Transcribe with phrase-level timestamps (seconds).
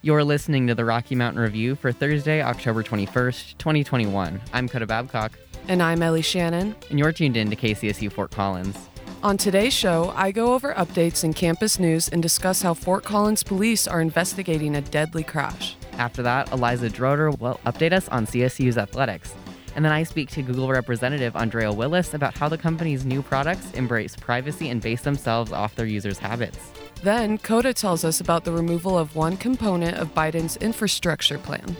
[0.00, 4.40] You're listening to the Rocky Mountain Review for Thursday, October 21st, 2021.
[4.52, 5.32] I'm Coda Babcock,
[5.66, 6.76] And I'm Ellie Shannon.
[6.90, 8.76] and you're tuned in to KCSU Fort Collins.
[9.24, 13.42] On today's show, I go over updates in campus news and discuss how Fort Collins
[13.42, 15.74] police are investigating a deadly crash.
[15.94, 19.34] After that, Eliza Drotar will update us on CSU's athletics.
[19.74, 23.72] And then I speak to Google representative Andrea Willis about how the company's new products
[23.72, 26.58] embrace privacy and base themselves off their users' habits.
[27.02, 31.76] Then, Coda tells us about the removal of one component of Biden's infrastructure plan.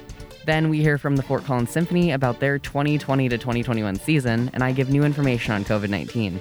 [0.46, 4.62] Then we hear from the Fort Collins Symphony about their 2020 to 2021 season, and
[4.62, 6.40] I give new information on COVID 19.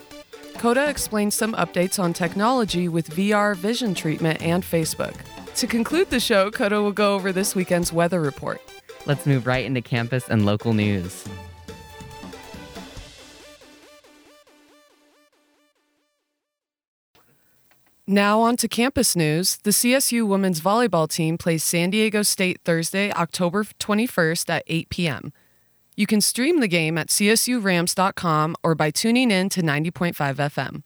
[0.58, 5.16] Coda explains some updates on technology with VR vision treatment and Facebook.
[5.56, 8.62] To conclude the show, Coda will go over this weekend's weather report.
[9.06, 11.28] Let's move right into campus and local news.
[18.10, 19.58] Now on to campus news.
[19.64, 25.34] The CSU women's volleyball team plays San Diego State Thursday, October 21st at 8 p.m.
[25.98, 30.84] You can stream the game at csurams.com or by tuning in to 90.5 FM.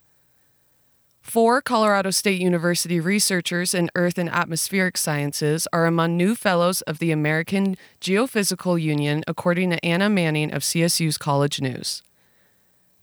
[1.21, 6.97] Four Colorado State University researchers in Earth and Atmospheric Sciences are among new fellows of
[6.97, 12.01] the American Geophysical Union, according to Anna Manning of CSU's College News.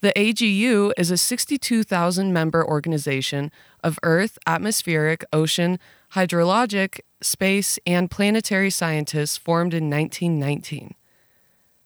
[0.00, 3.50] The AGU is a 62,000 member organization
[3.82, 5.80] of Earth, atmospheric, ocean,
[6.12, 10.94] hydrologic, space, and planetary scientists formed in 1919.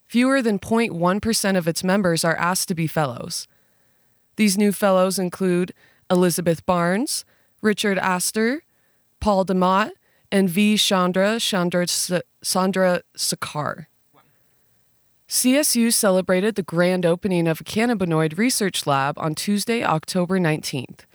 [0.07, 3.49] Fewer than 0.1% of its members are asked to be fellows.
[4.37, 5.73] These new fellows include
[6.11, 7.25] Elizabeth Barnes,
[7.63, 8.63] Richard Aster,
[9.21, 9.93] Paul DeMott,
[10.31, 10.77] and V.
[10.77, 11.87] Chandra Chandra
[13.17, 13.87] Sakar.
[15.33, 21.07] CSU celebrated the grand opening of a cannabinoid research lab on Tuesday, October 19th.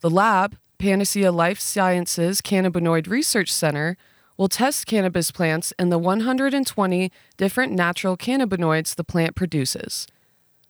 [0.00, 3.96] The lab, Panacea Life Sciences Cannabinoid Research Center,
[4.36, 10.06] will test cannabis plants and the 120 different natural cannabinoids the plant produces.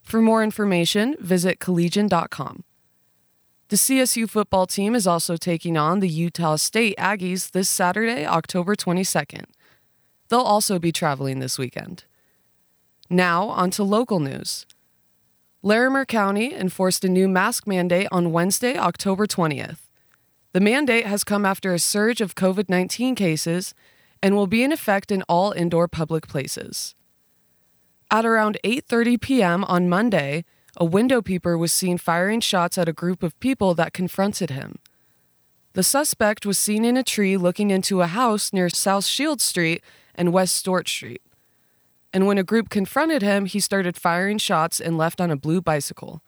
[0.05, 2.63] For more information, visit collegian.com.
[3.67, 8.77] The CSU football team is also taking on the Utah State Aggies this Saturday, October
[8.77, 9.47] 22nd.
[10.29, 12.05] They'll also be traveling this weekend.
[13.09, 14.67] Now, on to local news.
[15.63, 19.79] Larimer County enforced a new mask mandate on Wednesday, October 20th.
[20.53, 23.75] The mandate has come after a surge of COVID 19 cases
[24.23, 26.95] and will be in effect in all indoor public places.
[28.11, 29.65] At around 8:30 p.m.
[29.65, 30.45] on Monday,
[30.77, 34.79] a window peeper was seen firing shots at a group of people that confronted him.
[35.75, 39.83] The suspect was seen in a tree looking into a house near South Shield Street
[40.15, 41.23] and West Stuart Street
[42.17, 45.61] and when a group confronted him, he started firing shots and left on a blue
[45.61, 46.23] bicycle.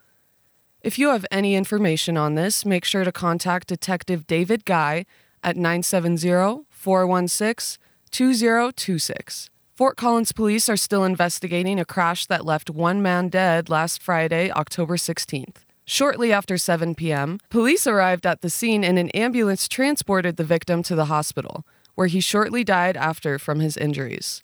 [0.82, 5.06] If you have any information on this, make sure to contact Detective David Guy
[5.42, 9.48] at 970 416 2026.
[9.74, 14.50] Fort Collins police are still investigating a crash that left one man dead last Friday,
[14.50, 15.64] October 16th.
[15.86, 20.82] Shortly after 7 p.m., police arrived at the scene and an ambulance transported the victim
[20.82, 24.42] to the hospital, where he shortly died after from his injuries.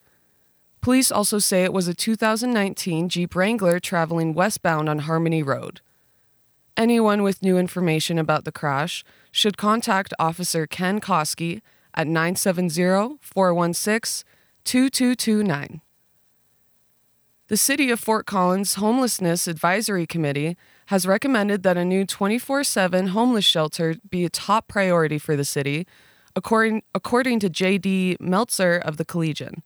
[0.85, 5.81] Police also say it was a 2019 Jeep Wrangler traveling westbound on Harmony Road.
[6.77, 9.03] Anyone with new information about the crash
[9.33, 11.63] should contact Officer Ken Koski
[11.95, 14.29] at 970 416
[14.65, 15.81] 2229.
[17.49, 20.55] The City of Fort Collins Homelessness Advisory Committee
[20.89, 25.47] has recommended that a new 24 7 homeless shelter be a top priority for the
[25.47, 25.87] city,
[26.37, 28.19] according, according to J.D.
[28.21, 29.63] Meltzer of the Collegian.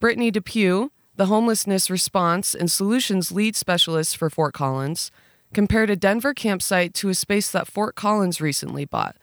[0.00, 5.10] Brittany Depew, the homelessness response and solutions lead specialist for Fort Collins,
[5.52, 9.16] compared a Denver campsite to a space that Fort Collins recently bought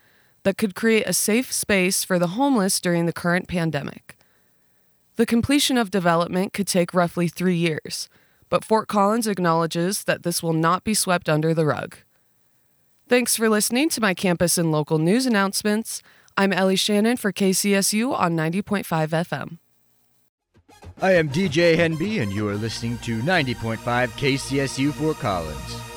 [0.44, 4.18] that could create a safe space for the homeless during the current pandemic.
[5.16, 8.08] The completion of development could take roughly three years,
[8.48, 11.98] but Fort Collins acknowledges that this will not be swept under the rug.
[13.10, 16.04] Thanks for listening to my campus and local news announcements.
[16.38, 19.58] I'm Ellie Shannon for KCSU on 90.5 FM.
[21.00, 25.97] I am DJ Henby, and you are listening to 90.5 KCSU Fort Collins.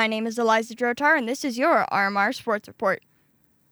[0.00, 3.02] My name is Eliza Drotar, and this is your RMR Sports Report.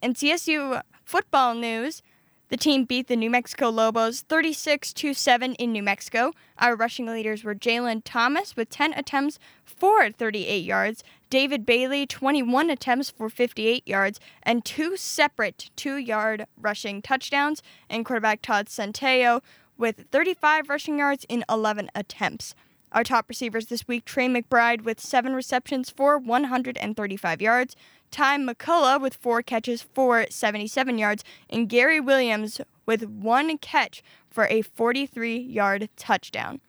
[0.03, 2.03] In CSU football news,
[2.51, 6.33] the team beat the New Mexico Lobos 36 7 in New Mexico.
[6.59, 12.69] Our rushing leaders were Jalen Thomas with 10 attempts for 38 yards, David Bailey 21
[12.69, 19.41] attempts for 58 yards, and two separate two yard rushing touchdowns, and quarterback Todd Centeio
[19.79, 22.55] with 35 rushing yards in 11 attempts.
[22.93, 27.77] Our top receivers this week Trey McBride with seven receptions for 135 yards,
[28.11, 34.47] Ty McCullough with four catches for 77 yards, and Gary Williams with one catch for
[34.47, 36.61] a 43 yard touchdown.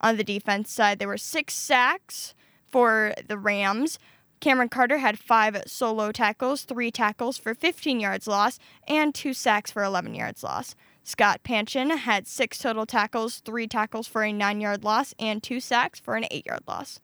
[0.00, 2.34] On the defense side, there were six sacks
[2.66, 4.00] for the Rams.
[4.40, 9.70] Cameron Carter had five solo tackles, three tackles for 15 yards loss, and two sacks
[9.70, 10.74] for 11 yards loss.
[11.04, 15.58] Scott Patchan had six total tackles, three tackles for a nine yard loss, and two
[15.58, 17.00] sacks for an eight yard loss.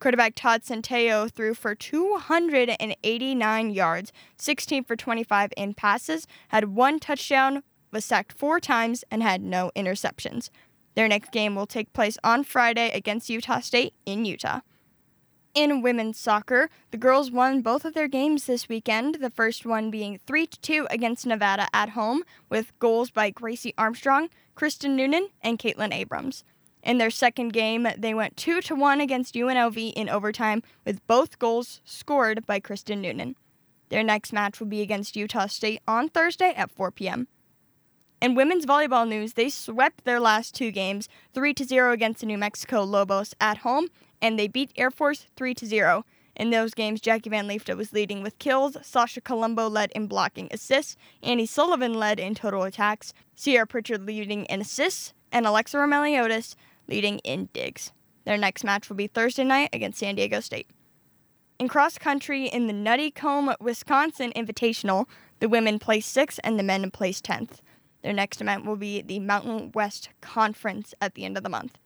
[0.00, 7.62] Quarterback Todd Centeio threw for 289 yards, 16 for 25 in passes, had one touchdown,
[7.92, 10.48] was sacked four times, and had no interceptions.
[10.94, 14.60] Their next game will take place on Friday against Utah State in Utah.
[15.52, 19.90] In women's soccer, the girls won both of their games this weekend, the first one
[19.90, 25.58] being 3 2 against Nevada at home, with goals by Gracie Armstrong, Kristen Noonan, and
[25.58, 26.44] Caitlin Abrams.
[26.84, 31.80] In their second game, they went 2 1 against UNLV in overtime, with both goals
[31.84, 33.34] scored by Kristen Noonan.
[33.88, 37.26] Their next match will be against Utah State on Thursday at 4 p.m.
[38.22, 42.38] In women's volleyball news, they swept their last two games 3 0 against the New
[42.38, 43.88] Mexico Lobos at home
[44.22, 46.04] and they beat Air Force 3 to 0.
[46.36, 50.48] In those games, Jackie Van Leefda was leading with kills, Sasha Colombo led in blocking
[50.50, 56.54] assists, Annie Sullivan led in total attacks, Sierra Pritchard leading in assists, and Alexa Romeliotis
[56.88, 57.92] leading in digs.
[58.24, 60.68] Their next match will be Thursday night against San Diego State.
[61.58, 65.06] In cross country in the Nuttycombe, Wisconsin Invitational,
[65.40, 67.58] the women placed 6th and the men placed 10th.
[68.02, 71.78] Their next event will be the Mountain West Conference at the end of the month.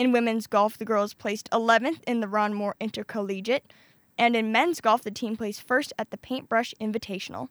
[0.00, 3.70] In women's golf, the girls placed 11th in the Ron Moore Intercollegiate,
[4.16, 7.50] and in men's golf, the team placed first at the Paintbrush Invitational.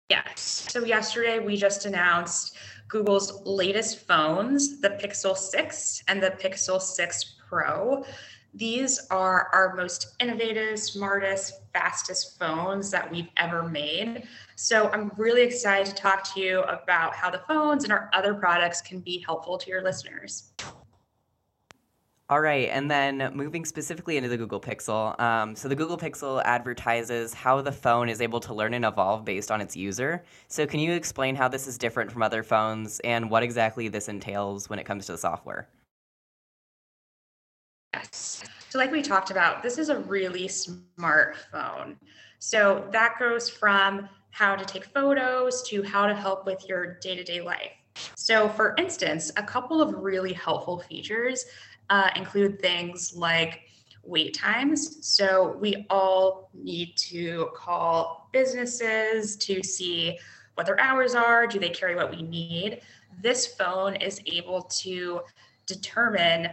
[0.09, 0.67] Yes.
[0.69, 2.55] So, yesterday we just announced
[2.87, 8.05] Google's latest phones, the Pixel 6 and the Pixel 6 Pro.
[8.53, 14.23] These are our most innovative, smartest, fastest phones that we've ever made.
[14.55, 18.33] So I'm really excited to talk to you about how the phones and our other
[18.33, 20.53] products can be helpful to your listeners.
[22.29, 25.17] All right, and then moving specifically into the Google Pixel.
[25.17, 29.23] Um, so the Google Pixel advertises how the phone is able to learn and evolve
[29.23, 30.21] based on its user.
[30.49, 34.09] So can you explain how this is different from other phones and what exactly this
[34.09, 35.69] entails when it comes to the software?
[37.93, 38.43] Yes.
[38.67, 41.95] So like we talked about, this is a really smart phone.
[42.39, 47.39] So that goes from how to take photos to how to help with your day-to-day
[47.39, 47.71] life.
[48.15, 51.45] So for instance, a couple of really helpful features
[51.89, 53.61] uh, include things like
[54.03, 55.05] wait times.
[55.05, 60.17] So we all need to call businesses to see
[60.55, 61.45] what their hours are.
[61.45, 62.81] Do they carry what we need?
[63.21, 65.21] This phone is able to
[65.65, 66.49] determine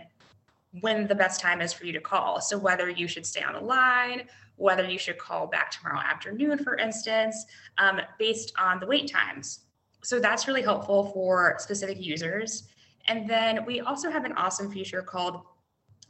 [0.80, 2.40] when the best time is for you to call.
[2.40, 4.24] So whether you should stay on the line,
[4.56, 7.46] whether you should call back tomorrow afternoon, for instance,
[7.78, 9.60] um, based on the wait times.
[10.02, 12.64] So that's really helpful for specific users.
[13.06, 15.42] And then we also have an awesome feature called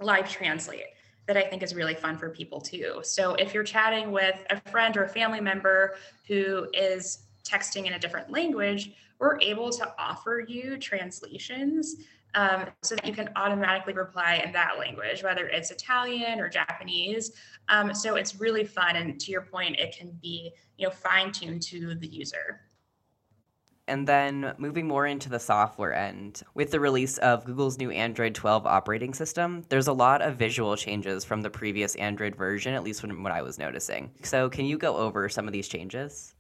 [0.00, 0.86] Live Translate
[1.26, 3.00] that I think is really fun for people too.
[3.02, 5.96] So if you're chatting with a friend or a family member
[6.28, 11.96] who is texting in a different language, we're able to offer you translations
[12.34, 17.32] um, so that you can automatically reply in that language, whether it's Italian or Japanese.
[17.68, 18.96] Um, so it's really fun.
[18.96, 22.60] And to your point, it can be you know fine tuned to the user.
[23.86, 28.34] And then moving more into the software end, with the release of Google's new Android
[28.34, 32.82] 12 operating system, there's a lot of visual changes from the previous Android version, at
[32.82, 34.10] least from what I was noticing.
[34.22, 36.34] So, can you go over some of these changes?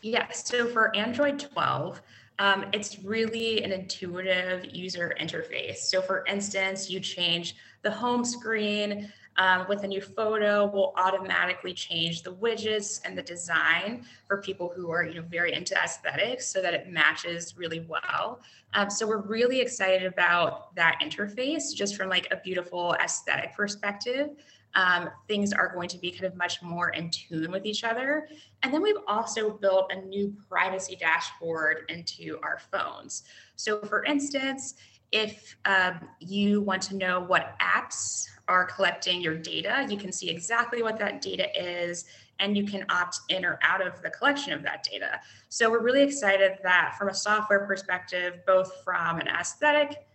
[0.00, 0.48] Yes.
[0.48, 2.00] So, for Android 12,
[2.38, 5.76] um, it's really an intuitive user interface.
[5.76, 11.72] So, for instance, you change the home screen um, with a new photo will automatically
[11.72, 16.46] change the widgets and the design for people who are you know very into aesthetics
[16.46, 18.40] so that it matches really well
[18.74, 24.30] um, so we're really excited about that interface just from like a beautiful aesthetic perspective
[24.76, 28.28] um, things are going to be kind of much more in tune with each other.
[28.62, 33.22] And then we've also built a new privacy dashboard into our phones.
[33.56, 34.74] So, for instance,
[35.12, 40.28] if um, you want to know what apps are collecting your data, you can see
[40.28, 42.04] exactly what that data is
[42.40, 45.20] and you can opt in or out of the collection of that data.
[45.48, 50.06] So we're really excited that from a software perspective, both from an aesthetic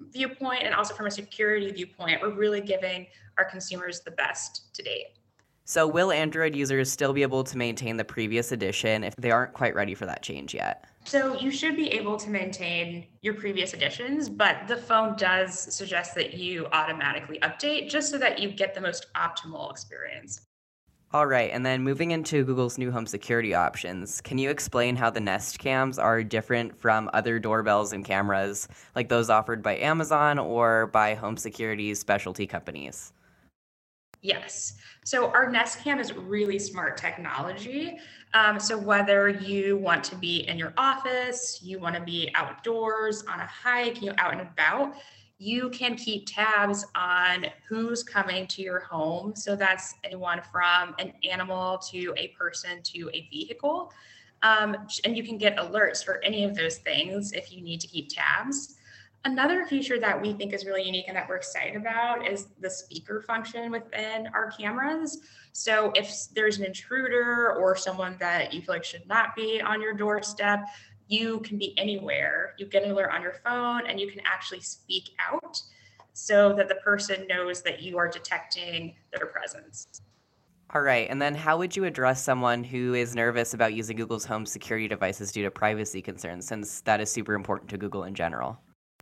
[0.00, 3.06] viewpoint and also from a security viewpoint, we're really giving
[3.36, 5.08] our consumers the best to date.
[5.64, 9.52] So, will Android users still be able to maintain the previous edition if they aren't
[9.52, 10.86] quite ready for that change yet?
[11.08, 16.14] So, you should be able to maintain your previous editions, but the phone does suggest
[16.16, 20.42] that you automatically update just so that you get the most optimal experience.
[21.14, 25.08] All right, and then moving into Google's new home security options, can you explain how
[25.08, 30.38] the Nest cams are different from other doorbells and cameras like those offered by Amazon
[30.38, 33.14] or by home security specialty companies?
[34.20, 34.74] Yes.
[35.04, 37.98] So our Nest Cam is really smart technology.
[38.34, 43.24] Um, so whether you want to be in your office, you want to be outdoors
[43.28, 44.94] on a hike, you know, out and about,
[45.38, 49.36] you can keep tabs on who's coming to your home.
[49.36, 53.92] So that's anyone from an animal to a person to a vehicle.
[54.42, 57.86] Um, and you can get alerts for any of those things if you need to
[57.86, 58.77] keep tabs.
[59.28, 62.70] Another feature that we think is really unique and that we're excited about is the
[62.70, 65.18] speaker function within our cameras.
[65.52, 69.82] So if there's an intruder or someone that you feel like should not be on
[69.82, 70.64] your doorstep,
[71.08, 72.54] you can be anywhere.
[72.56, 75.60] You get an alert on your phone and you can actually speak out
[76.14, 80.00] so that the person knows that you are detecting their presence.
[80.72, 81.06] All right.
[81.10, 84.88] And then how would you address someone who is nervous about using Google's home security
[84.88, 88.58] devices due to privacy concerns, since that is super important to Google in general?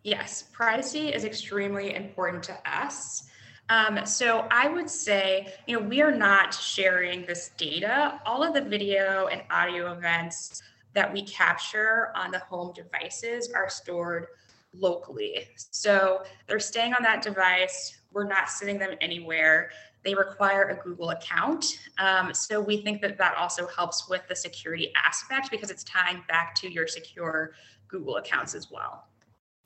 [0.06, 3.24] Yes, privacy is extremely important to us.
[3.68, 8.20] Um, so I would say, you know, we are not sharing this data.
[8.24, 10.62] All of the video and audio events
[10.94, 14.28] that we capture on the home devices are stored
[14.72, 15.48] locally.
[15.56, 17.98] So they're staying on that device.
[18.12, 19.70] We're not sending them anywhere.
[20.04, 21.64] They require a Google account.
[21.98, 26.22] Um, so we think that that also helps with the security aspect because it's tying
[26.28, 27.54] back to your secure
[27.88, 29.08] Google accounts as well.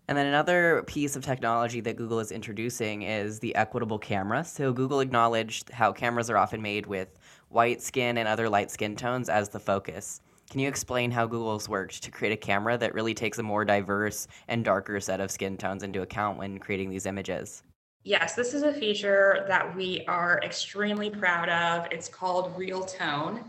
[0.08, 4.44] And then another piece of technology that Google is introducing is the equitable camera.
[4.44, 7.08] So Google acknowledged how cameras are often made with
[7.48, 10.20] white skin and other light skin tones as the focus.
[10.50, 13.64] Can you explain how Google's worked to create a camera that really takes a more
[13.64, 17.62] diverse and darker set of skin tones into account when creating these images?
[18.02, 21.86] Yes, this is a feature that we are extremely proud of.
[21.92, 23.44] It's called Real Tone.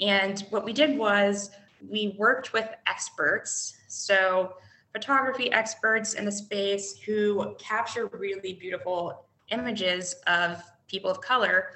[0.00, 1.52] And what we did was
[1.88, 3.78] we worked with experts.
[3.88, 4.54] So
[4.92, 11.70] photography experts in the space who capture really beautiful images of people of color.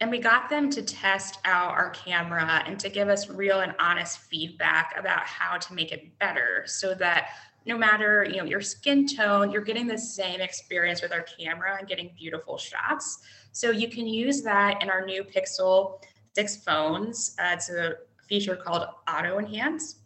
[0.00, 3.74] And we got them to test out our camera and to give us real and
[3.78, 7.28] honest feedback about how to make it better so that
[7.66, 11.76] no matter you know your skin tone you're getting the same experience with our camera
[11.78, 13.20] and getting beautiful shots.
[13.52, 16.02] So you can use that in our new pixel
[16.34, 17.36] 6 phones.
[17.38, 17.94] Uh, it's a
[18.28, 20.00] feature called auto enhance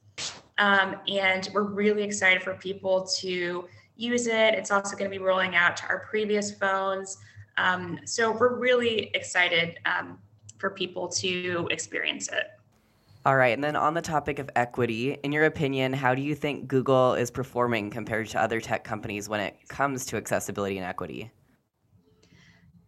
[0.58, 4.54] um, and we're really excited for people to use it.
[4.54, 7.18] It's also going to be rolling out to our previous phones.
[7.56, 10.18] Um, so we're really excited um,
[10.58, 12.46] for people to experience it.
[13.26, 13.52] All right.
[13.52, 17.14] And then on the topic of equity, in your opinion, how do you think Google
[17.14, 21.30] is performing compared to other tech companies when it comes to accessibility and equity?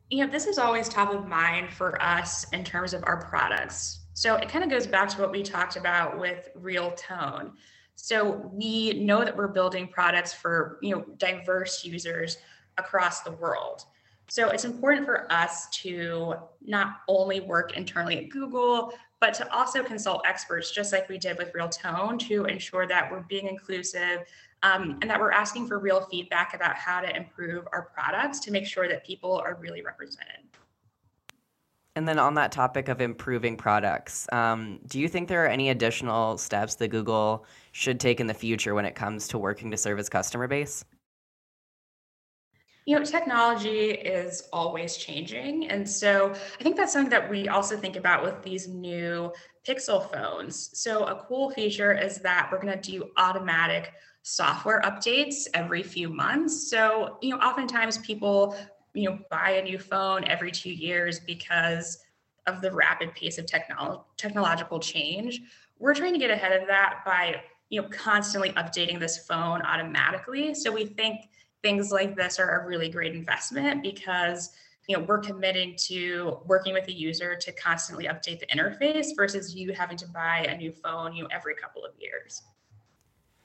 [0.09, 4.00] You know, this is always top of mind for us in terms of our products.
[4.21, 7.53] So it kind of goes back to what we talked about with real tone.
[7.95, 12.37] So we know that we're building products for, you know, diverse users
[12.77, 13.87] across the world.
[14.29, 19.83] So it's important for us to not only work internally at Google, but to also
[19.83, 24.27] consult experts, just like we did with Real Tone, to ensure that we're being inclusive
[24.63, 28.51] um, and that we're asking for real feedback about how to improve our products to
[28.51, 30.45] make sure that people are really represented.
[31.97, 35.71] And then on that topic of improving products, um, do you think there are any
[35.71, 39.77] additional steps that Google should take in the future when it comes to working to
[39.77, 40.85] serve its customer base?
[42.87, 45.69] You know, technology is always changing.
[45.69, 49.33] And so I think that's something that we also think about with these new
[49.67, 50.71] Pixel phones.
[50.81, 53.93] So, a cool feature is that we're going to do automatic
[54.23, 56.71] software updates every few months.
[56.71, 58.57] So, you know, oftentimes people
[58.95, 61.99] you know buy a new phone every two years because
[62.47, 65.43] of the rapid pace of technolo- technological change
[65.81, 70.55] we're trying to get ahead of that by you know constantly updating this phone automatically.
[70.55, 71.31] So we think
[71.63, 74.51] things like this are a really great investment because
[74.87, 79.55] you know we're committing to working with the user to constantly update the interface versus
[79.55, 82.43] you having to buy a new phone you know every couple of years.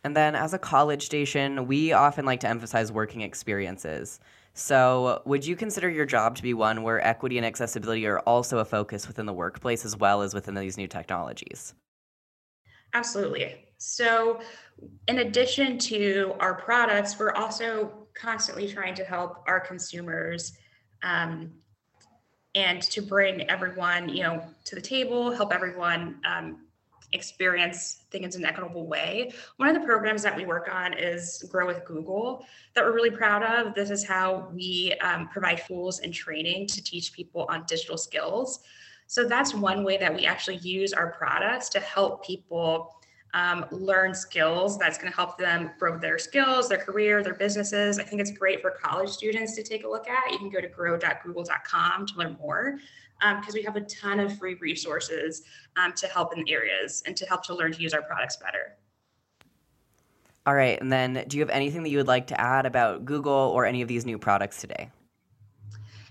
[0.03, 4.19] And then as a college station we often like to emphasize working experiences
[4.57, 8.59] so, would you consider your job to be one where equity and accessibility are also
[8.59, 11.73] a focus within the workplace as well as within these new technologies?
[12.93, 13.65] Absolutely.
[13.77, 14.39] So,
[15.09, 20.53] in addition to our products, we're also constantly trying to help our consumers
[21.03, 21.51] um,
[22.55, 26.64] and to bring everyone, you know, to the table, help everyone um,
[27.15, 29.31] experience things in an equitable way.
[29.57, 32.45] One of the programs that we work on is Grow with Google
[32.75, 33.73] that we're really proud of.
[33.73, 38.59] This is how we um, provide tools and training to teach people on digital skills.
[39.07, 42.95] So that's one way that we actually use our products to help people
[43.35, 47.99] um, learn skills that's going to help them grow their skills, their career, their businesses.
[47.99, 50.31] I think it's great for college students to take a look at.
[50.31, 52.79] You can go to grow.google.com to learn more
[53.19, 55.43] because um, we have a ton of free resources
[55.77, 58.37] um, to help in the areas and to help to learn to use our products
[58.37, 58.75] better.
[60.45, 60.79] All right.
[60.79, 63.65] And then do you have anything that you would like to add about Google or
[63.65, 64.91] any of these new products today?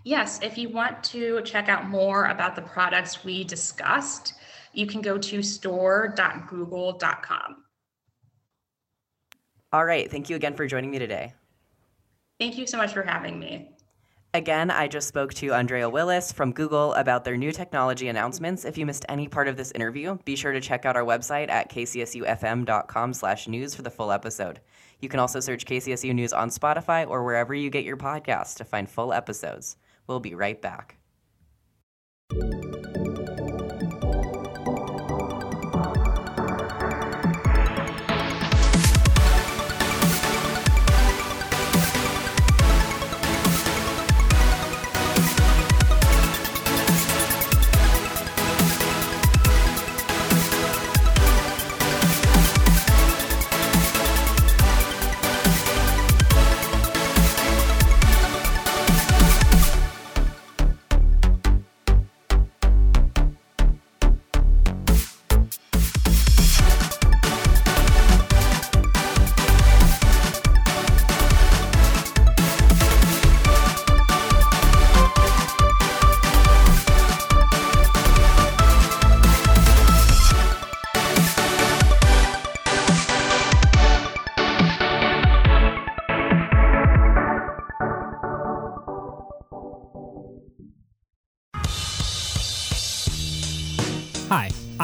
[0.02, 0.40] Yes.
[0.42, 4.34] If you want to check out more about the products we discussed,
[4.72, 7.56] you can go to store.google.com.
[9.72, 10.10] All right.
[10.10, 11.32] Thank you again for joining me today.
[12.40, 13.73] Thank you so much for having me.
[14.34, 18.64] Again, I just spoke to Andrea Willis from Google about their new technology announcements.
[18.64, 21.48] If you missed any part of this interview, be sure to check out our website
[21.50, 24.58] at kcsufm.com/news for the full episode.
[24.98, 28.64] You can also search KCSU News on Spotify or wherever you get your podcasts to
[28.64, 29.76] find full episodes.
[30.08, 30.96] We'll be right back.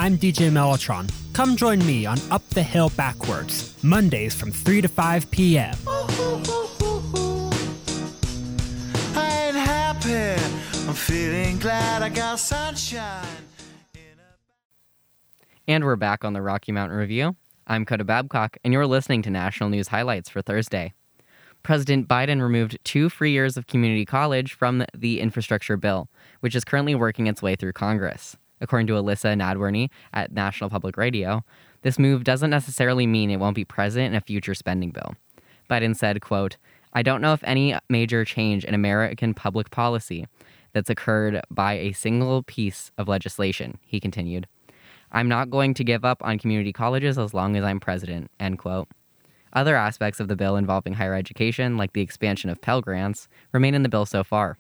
[0.01, 1.13] I'm DJ Mellotron.
[1.35, 5.77] Come join me on Up the Hill Backwards, Mondays from 3 to 5 p.m.
[9.15, 10.43] I ain't happy.
[10.89, 13.27] I'm feeling glad I got sunshine.
[15.69, 17.37] And we're back on the Rocky Mountain Review.
[17.67, 20.95] I'm Coda Babcock, and you're listening to National News Highlights for Thursday.
[21.63, 26.09] President Biden removed two free years of community college from the infrastructure bill,
[26.41, 28.39] which is currently working its way through Congress.
[28.61, 31.45] According to Elissa Nadworny at National Public Radio,
[31.83, 35.15] this move doesn't necessarily mean it won't be present in a future spending bill.
[35.69, 36.57] Biden said, quote,
[36.93, 40.27] I don't know if any major change in American public policy
[40.73, 44.47] that's occurred by a single piece of legislation, he continued.
[45.13, 48.59] I'm not going to give up on community colleges as long as I'm president, end
[48.59, 48.89] quote.
[49.53, 53.75] Other aspects of the bill involving higher education, like the expansion of Pell Grants, remain
[53.75, 54.59] in the bill so far.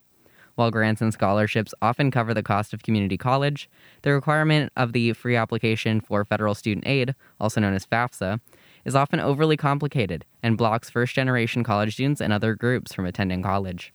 [0.60, 3.70] While grants and scholarships often cover the cost of community college,
[4.02, 8.40] the requirement of the free application for federal student aid, also known as FAFSA,
[8.84, 13.42] is often overly complicated and blocks first generation college students and other groups from attending
[13.42, 13.94] college.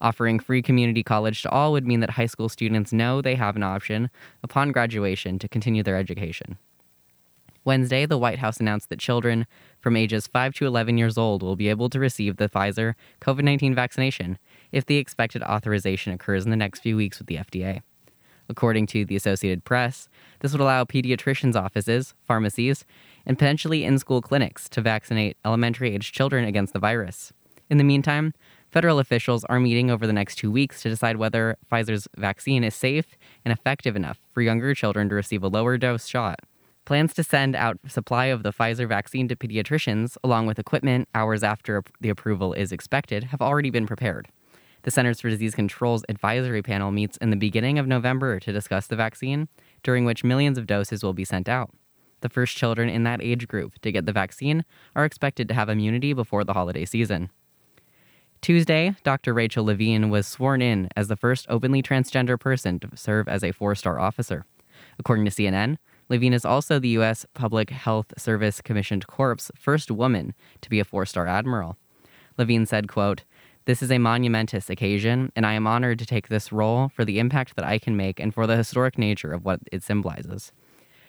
[0.00, 3.56] Offering free community college to all would mean that high school students know they have
[3.56, 4.08] an option
[4.44, 6.56] upon graduation to continue their education.
[7.64, 9.44] Wednesday, the White House announced that children
[9.80, 13.42] from ages 5 to 11 years old will be able to receive the Pfizer COVID
[13.42, 14.38] 19 vaccination
[14.76, 17.80] if the expected authorization occurs in the next few weeks with the FDA.
[18.46, 20.06] According to the Associated Press,
[20.40, 22.84] this would allow pediatricians' offices, pharmacies,
[23.24, 27.32] and potentially in school clinics to vaccinate elementary aged children against the virus.
[27.70, 28.34] In the meantime,
[28.70, 32.74] federal officials are meeting over the next two weeks to decide whether Pfizer's vaccine is
[32.74, 36.40] safe and effective enough for younger children to receive a lower dose shot.
[36.84, 41.42] Plans to send out supply of the Pfizer vaccine to pediatricians, along with equipment hours
[41.42, 44.28] after the approval is expected, have already been prepared.
[44.86, 48.86] The Centers for Disease Control's advisory panel meets in the beginning of November to discuss
[48.86, 49.48] the vaccine,
[49.82, 51.70] during which millions of doses will be sent out.
[52.20, 55.68] The first children in that age group to get the vaccine are expected to have
[55.68, 57.30] immunity before the holiday season.
[58.40, 59.34] Tuesday, Dr.
[59.34, 63.50] Rachel Levine was sworn in as the first openly transgender person to serve as a
[63.50, 64.46] four star officer.
[65.00, 67.26] According to CNN, Levine is also the U.S.
[67.34, 71.76] Public Health Service Commissioned Corps' first woman to be a four star admiral.
[72.38, 73.24] Levine said, quote,
[73.66, 77.18] this is a monumentous occasion, and I am honored to take this role for the
[77.18, 80.52] impact that I can make and for the historic nature of what it symbolizes.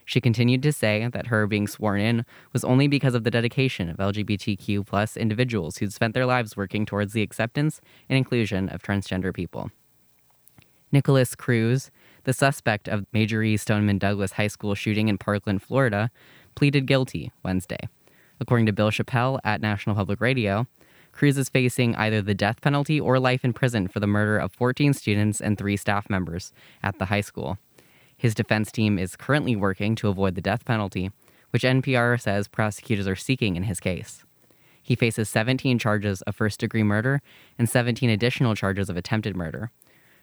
[0.06, 3.90] She continued to say that her being sworn in was only because of the dedication
[3.90, 8.82] of LGBTQ plus individuals who'd spent their lives working towards the acceptance and inclusion of
[8.82, 9.70] transgender people.
[10.92, 11.92] Nikolas Cruz,
[12.24, 13.56] the suspect of Major E.
[13.58, 16.10] Stoneman Douglas High School shooting in Parkland, Florida,
[16.56, 17.88] pleaded guilty Wednesday.
[18.40, 20.66] According to Bill Chappell at National Public Radio,
[21.18, 24.52] Cruz is facing either the death penalty or life in prison for the murder of
[24.52, 26.54] 14 students and three staff members
[26.84, 27.58] at the high school.
[28.16, 31.10] His defense team is currently working to avoid the death penalty,
[31.50, 34.26] which NPR says prosecutors are seeking in his case.
[34.84, 37.24] He faces 17 charges of first degree murder
[37.58, 39.72] and 17 additional charges of attempted murder.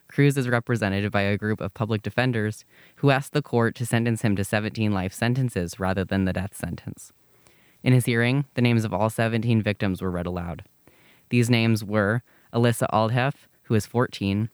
[0.06, 2.64] Cruz is represented by a group of public defenders
[2.96, 6.56] who asked the court to sentence him to 17 life sentences rather than the death
[6.56, 7.12] sentence.
[7.82, 10.62] In his hearing, the names of all 17 victims were read aloud.
[11.30, 13.34] These names were Alyssa Alhadeff,
[13.64, 14.48] who is 14,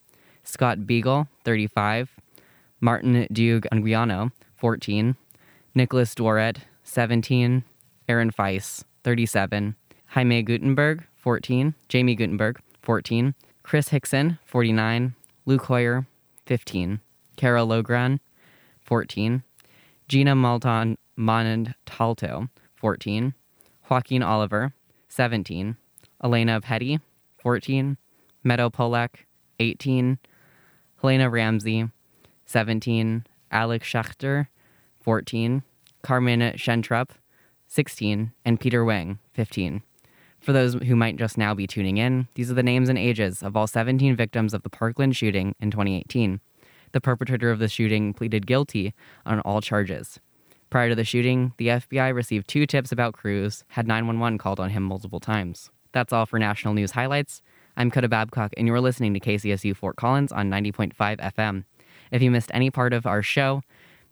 [0.44, 2.16] Scott Beigel, 35,
[2.80, 5.16] Martin Duque Anguiano, 14,
[5.74, 7.64] Nicholas Dworet, 17,
[8.08, 15.14] Aaron Feis, 37, Jaime Guttenberg, 14, Jamie Guttenberg, 14, Chris Hixon, 49,
[15.46, 16.06] Luke Hoyer,
[16.46, 17.00] 15,
[17.36, 18.20] Carol Loughran,
[18.82, 19.42] 14,
[20.08, 23.34] Gina Malton Monand Talto, 14,
[23.88, 24.72] Joaquin Oliver,
[25.08, 25.76] 17,
[26.20, 27.00] Alaina Petty,
[27.38, 27.96] 14,
[28.44, 29.26] Meadow Pollack,
[29.58, 30.18] 18,
[31.00, 31.88] Helena Ramsay,
[32.46, 34.48] 17, Alex Schachter,
[35.00, 35.62] 14,
[36.02, 37.10] Carmen Schentrup,
[37.68, 39.82] 16, and Peter Wang, 15.
[40.40, 43.42] For those who might just now be tuning in, these are the names and ages
[43.42, 46.40] of all 17 victims of the Parkland shooting in 2018.
[46.92, 48.94] The perpetrator of the shooting pleaded guilty
[49.26, 50.18] on all charges.
[50.70, 54.70] Prior to the shooting, the FBI received two tips about Cruz, had 911 called on
[54.70, 55.70] him multiple times.
[55.92, 57.42] That's all for National News Highlights.
[57.76, 61.64] I'm Coda Babcock, and you're listening to KCSU Fort Collins on 90.5 FM.
[62.10, 63.62] If you missed any part of our show,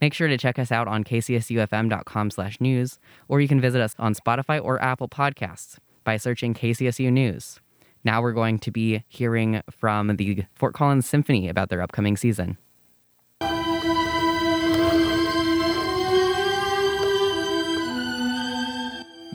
[0.00, 3.94] make sure to check us out on kcsufm.com slash news, or you can visit us
[3.98, 7.60] on Spotify or Apple Podcasts by searching KCSU News.
[8.04, 12.56] Now we're going to be hearing from the Fort Collins Symphony about their upcoming season.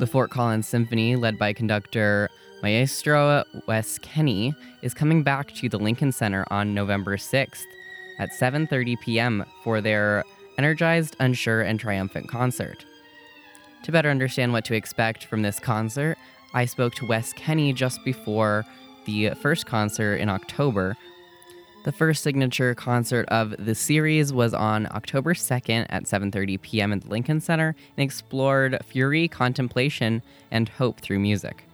[0.03, 2.29] The Fort Collins Symphony, led by conductor
[2.61, 7.63] Maestro Wes Kenny, is coming back to the Lincoln Center on November 6th
[8.19, 9.45] at 7:30 p.m.
[9.63, 10.25] for their
[10.57, 12.83] energized, unsure, and triumphant concert.
[13.83, 16.17] To better understand what to expect from this concert,
[16.53, 18.65] I spoke to Wes Kenny just before
[19.05, 20.97] the first concert in October
[21.83, 26.93] the first signature concert of the series was on October 2nd at 7:30 p.m.
[26.93, 31.67] at the Lincoln Center and explored fury, contemplation, and hope through music.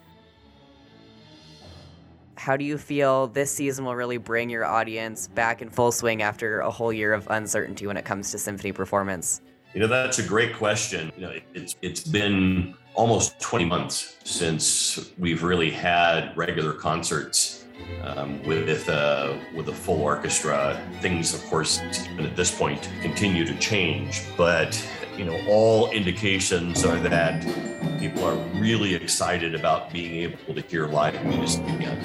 [2.36, 6.22] How do you feel this season will really bring your audience back in full swing
[6.22, 9.41] after a whole year of uncertainty when it comes to symphony performance?
[9.74, 11.12] You know, that's a great question.
[11.15, 17.65] You know, it's it's been almost 20 months since we've really had regular concerts
[18.04, 20.82] um, with uh, with a full orchestra.
[21.02, 24.24] Things, of course, even at this point, continue to change.
[24.38, 24.82] But
[25.18, 27.46] you know, all indications are that
[28.00, 32.00] people are really excited about being able to hear live music again.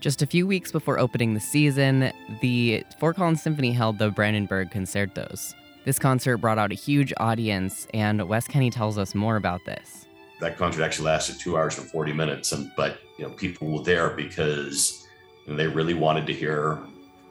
[0.00, 4.70] Just a few weeks before opening the season, the Fort Collins Symphony held the Brandenburg
[4.70, 5.54] Concertos.
[5.86, 10.03] This concert brought out a huge audience, and Wes Kenny tells us more about this.
[10.40, 12.52] That concert actually lasted two hours and 40 minutes.
[12.52, 15.06] And but you know, people were there because
[15.46, 16.80] you know, they really wanted to hear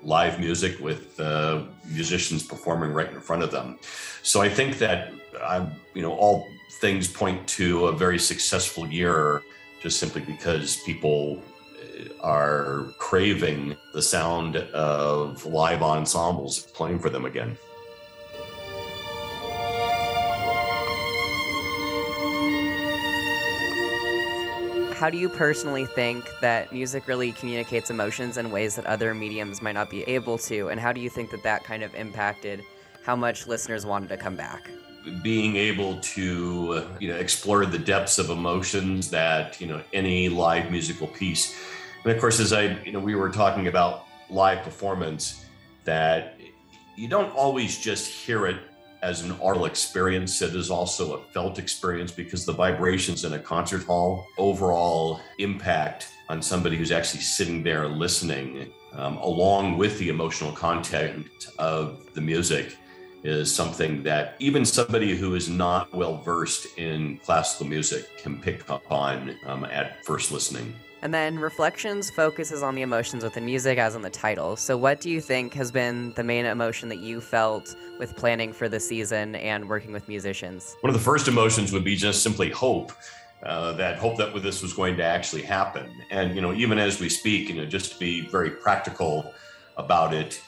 [0.03, 3.77] live music with uh, musicians performing right in front of them.
[4.21, 6.47] So I think that I, you know, all
[6.79, 9.41] things point to a very successful year,
[9.81, 11.41] just simply because people
[11.81, 17.57] uh, are craving the sound of live ensembles playing for them again.
[25.03, 29.61] How do you personally think that music really communicates emotions in ways that other mediums
[29.61, 30.69] might not be able to?
[30.69, 32.63] And how do you think that that kind of impacted
[33.03, 34.69] how much listeners wanted to come back?
[35.21, 40.71] being able to you know explore the depths of emotions that you know any live
[40.71, 41.59] musical piece
[42.05, 45.43] and of course as i you know we were talking about live performance
[45.83, 46.39] that
[46.95, 48.61] you don't always just hear it
[49.03, 53.39] as an oral experience it is also a felt experience because the vibrations in a
[53.39, 60.09] concert hall overall impact on somebody who's actually sitting there listening um, along with the
[60.09, 61.27] emotional content
[61.59, 62.77] of the music
[63.23, 68.69] is something that even somebody who is not well versed in classical music can pick
[68.69, 70.73] up on um, at first listening.
[71.03, 74.55] And then Reflections focuses on the emotions within music, as in the title.
[74.55, 78.53] So, what do you think has been the main emotion that you felt with planning
[78.53, 80.77] for the season and working with musicians?
[80.79, 82.93] One of the first emotions would be just simply hope.
[83.43, 85.91] Uh, that hope that this was going to actually happen.
[86.09, 89.33] And, you know, even as we speak, you know, just to be very practical
[89.75, 90.41] about it,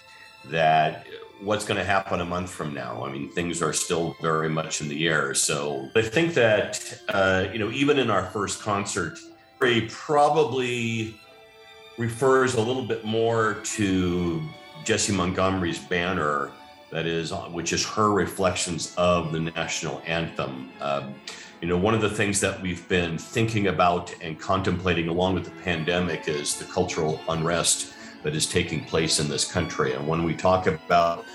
[0.46, 1.06] that
[1.42, 3.04] what's going to happen a month from now.
[3.04, 5.34] I mean, things are still very much in the air.
[5.34, 9.20] So I think that, uh, you know, even in our first concert,
[9.90, 11.20] probably
[11.98, 14.42] refers a little bit more to
[14.84, 16.52] Jessie Montgomery's banner,
[16.92, 20.72] that is, which is her reflections of the national anthem.
[20.82, 21.16] Um,
[21.62, 25.46] you know, one of the things that we've been thinking about and contemplating along with
[25.46, 29.94] the pandemic is the cultural unrest that is taking place in this country.
[29.94, 31.26] And when we talk about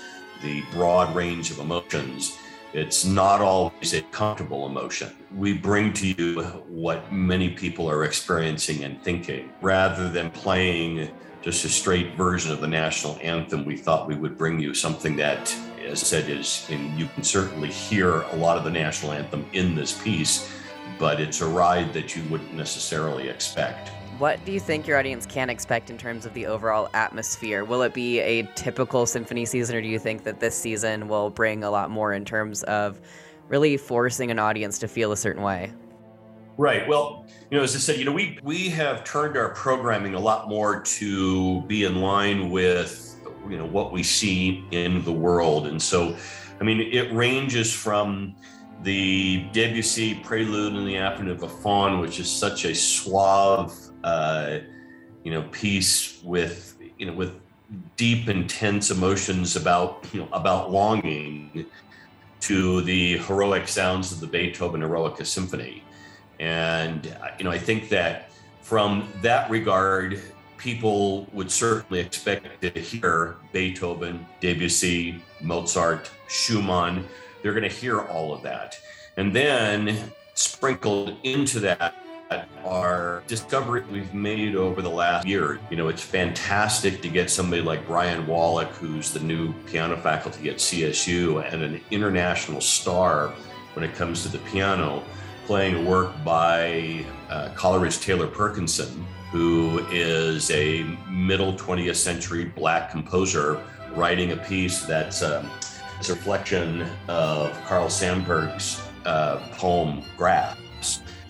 [0.41, 2.37] the broad range of emotions,
[2.73, 5.13] it's not always a comfortable emotion.
[5.35, 9.51] We bring to you what many people are experiencing and thinking.
[9.61, 11.09] Rather than playing
[11.41, 15.17] just a straight version of the national anthem, we thought we would bring you something
[15.17, 15.53] that,
[15.85, 19.45] as I said, is, and you can certainly hear a lot of the national anthem
[19.51, 20.49] in this piece,
[20.97, 23.91] but it's a ride that you wouldn't necessarily expect.
[24.21, 27.65] What do you think your audience can expect in terms of the overall atmosphere?
[27.65, 31.31] Will it be a typical symphony season, or do you think that this season will
[31.31, 33.01] bring a lot more in terms of
[33.47, 35.73] really forcing an audience to feel a certain way?
[36.59, 36.87] Right.
[36.87, 40.19] Well, you know, as I said, you know, we we have turned our programming a
[40.19, 45.65] lot more to be in line with you know what we see in the world,
[45.65, 46.15] and so,
[46.59, 48.35] I mean, it ranges from
[48.83, 54.59] the Debussy Prelude in the Afternoon of a which is such a suave uh,
[55.23, 57.33] you know, piece with, you know, with
[57.95, 61.65] deep, intense emotions about, you know, about longing
[62.41, 65.83] to the heroic sounds of the Beethoven Eroica Symphony.
[66.39, 67.05] And,
[67.37, 70.21] you know, I think that from that regard,
[70.57, 77.05] people would certainly expect to hear Beethoven, Debussy, Mozart, Schumann.
[77.41, 78.77] They're going to hear all of that.
[79.17, 81.95] And then sprinkled into that
[82.65, 85.59] our discovery we've made over the last year.
[85.69, 90.49] You know, it's fantastic to get somebody like Bryan Wallick, who's the new piano faculty
[90.49, 93.33] at CSU and an international star
[93.73, 95.03] when it comes to the piano,
[95.45, 103.63] playing work by uh, Coleridge Taylor Perkinson, who is a middle 20th century black composer
[103.95, 110.57] writing a piece that's um, a reflection of Carl Sandburg's uh, poem Grass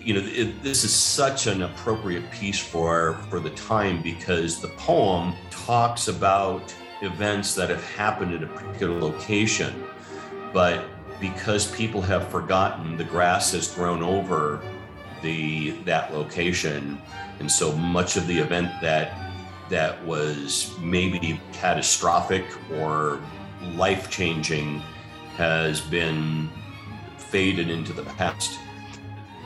[0.04, 4.68] you know, it, this is such an appropriate piece for for the time because the
[4.68, 9.84] poem talks about events that have happened at a particular location,
[10.52, 10.84] but
[11.20, 14.60] because people have forgotten, the grass has grown over
[15.22, 17.00] the that location,
[17.38, 19.18] and so much of the event that
[19.68, 23.20] that was maybe catastrophic or
[23.74, 24.80] life changing
[25.36, 26.50] has been
[27.16, 28.58] faded into the past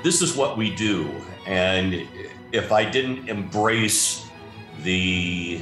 [0.02, 1.10] this is what we do.
[1.46, 2.06] And
[2.52, 4.26] if I didn't embrace
[4.82, 5.60] the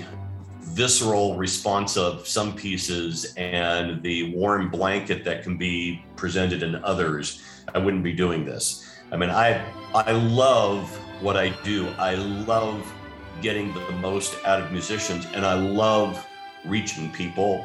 [0.61, 7.43] visceral response of some pieces and the warm blanket that can be presented in others,
[7.75, 9.01] I wouldn't be doing this.
[9.13, 11.89] I mean, I I love what I do.
[11.99, 12.93] I love
[13.41, 16.27] getting the most out of musicians and I love
[16.65, 17.65] reaching people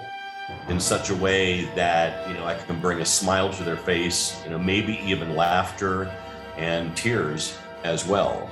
[0.67, 4.41] in such a way that, you know, I can bring a smile to their face,
[4.43, 6.11] you know, maybe even laughter
[6.59, 8.49] and tears as well.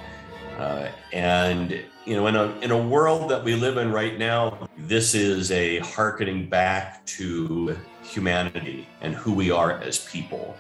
[0.58, 4.68] Uh, and you know, in a in a world that we live in right now,
[4.78, 10.56] this is a harkening back to humanity and who we are as people.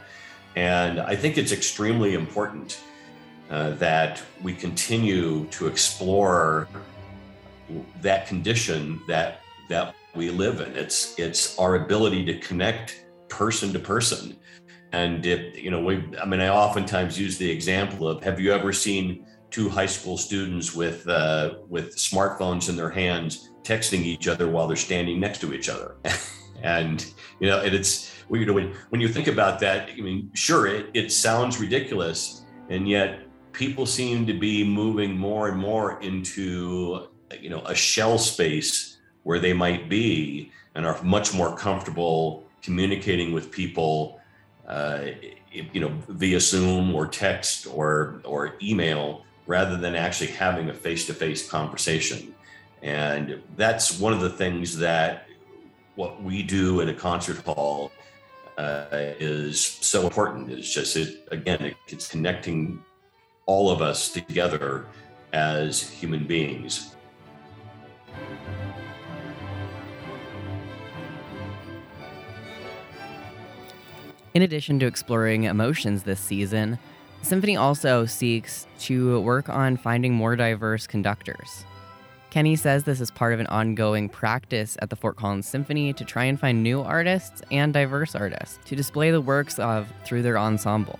[0.56, 2.80] And I think it's extremely important
[3.50, 6.68] uh, that we continue to explore
[8.02, 10.76] that condition that that we live in.
[10.76, 14.36] It's it's our ability to connect person to person.
[14.98, 18.52] And it, you know, we I mean, I oftentimes use the example of have you
[18.52, 24.28] ever seen two high school students with uh, with smartphones in their hands texting each
[24.28, 25.98] other while they're standing next to each other?
[26.64, 27.06] and
[27.40, 30.66] you know, and it's you know when when you think about that, I mean, sure,
[30.66, 37.08] it, it sounds ridiculous, and yet people seem to be moving more and more into
[37.40, 43.32] you know a shell space where they might be and are much more comfortable communicating
[43.32, 44.16] with people
[44.67, 45.06] uh,
[45.51, 51.49] you know via zoom or text or or email rather than actually having a face-to-face
[51.49, 52.36] conversation.
[52.84, 55.27] And that's one of the things that
[55.95, 57.91] what we do in a concert hall
[58.58, 60.51] uh, is so important.
[60.51, 62.84] It's just it again it's connecting
[63.45, 64.86] all of us together
[65.32, 66.97] as human beings
[74.38, 76.78] In addition to exploring emotions this season,
[77.23, 81.65] symphony also seeks to work on finding more diverse conductors.
[82.30, 86.06] Kenny says this is part of an ongoing practice at the Fort Collins Symphony to
[86.06, 90.38] try and find new artists and diverse artists to display the works of through their
[90.38, 91.00] ensemble.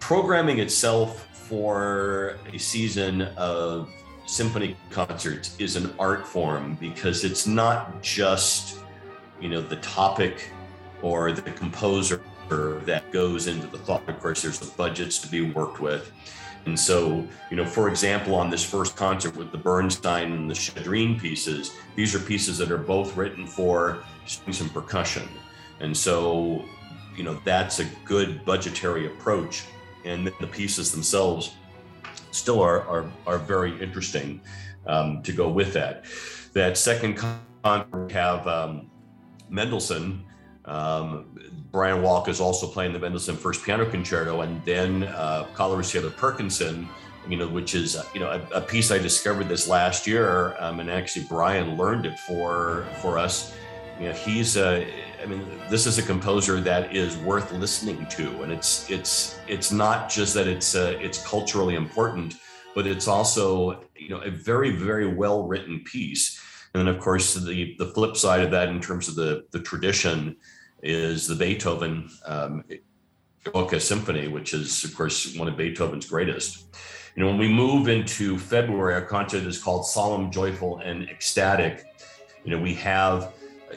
[0.00, 3.90] Programming itself for a season of
[4.24, 8.81] symphony concerts is an art form because it's not just
[9.42, 10.50] you know the topic
[11.02, 12.22] or the composer
[12.84, 14.06] that goes into the thought.
[14.08, 16.12] Of course there's the budgets to be worked with.
[16.64, 20.54] And so you know for example on this first concert with the bernstein and the
[20.54, 25.28] Shchedrin pieces these are pieces that are both written for strings and percussion.
[25.80, 26.64] And so
[27.16, 29.64] you know that's a good budgetary approach.
[30.04, 31.54] And then the pieces themselves
[32.30, 34.40] still are are, are very interesting
[34.86, 36.04] um, to go with that.
[36.52, 37.42] That second concert
[37.94, 38.90] we have um,
[39.52, 40.24] Mendelssohn.
[40.64, 41.38] Um,
[41.70, 46.88] Bryan Wallick is also playing the Mendelssohn First Piano Concerto, and then uh, Coleridge-Taylor Perkinson,
[47.28, 50.80] you know, which is you know a, a piece I discovered this last year, um,
[50.80, 53.54] and actually Bryan learned it for for us.
[54.00, 54.88] You know, he's a,
[55.22, 59.72] I mean, this is a composer that is worth listening to, and it's it's it's
[59.72, 62.36] not just that it's uh, it's culturally important,
[62.74, 66.40] but it's also you know a very very well written piece
[66.74, 69.60] and then, of course, the the flip side of that, in terms of the the
[69.60, 70.36] tradition,
[70.82, 72.64] is the Beethoven um,
[73.78, 76.66] Symphony, which is, of course, one of Beethoven's greatest.
[77.14, 81.84] You know, when we move into February, our concert is called Solemn, Joyful, and Ecstatic.
[82.44, 83.34] You know, we have,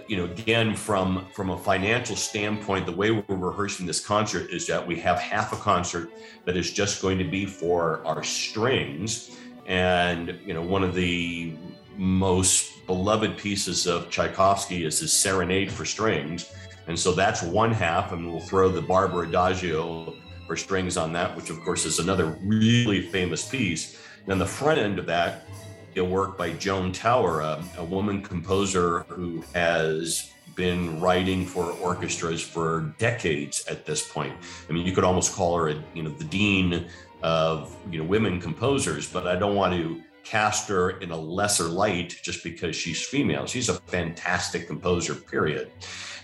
[0.07, 4.65] you know, again from from a financial standpoint, the way we're rehearsing this concert is
[4.67, 6.11] that we have half a concert
[6.45, 11.55] that is just going to be for our strings, and you know, one of the
[11.97, 16.53] most beloved pieces of Tchaikovsky is his Serenade for Strings.
[16.87, 21.35] And so that's one half, and we'll throw the Barber Adagio for strings on that,
[21.35, 23.99] which of course is another really famous piece.
[24.27, 25.47] And the front end of that,
[25.95, 32.41] a work by Joan Tower, a, a woman composer who has been writing for orchestras
[32.41, 34.33] for decades at this point.
[34.69, 36.87] I mean, you could almost call her, a, you know, the dean
[37.23, 41.65] of you know women composers, but I don't want to cast her in a lesser
[41.65, 43.45] light just because she's female.
[43.45, 45.71] She's a fantastic composer, period.